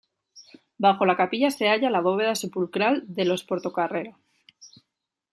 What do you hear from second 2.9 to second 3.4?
de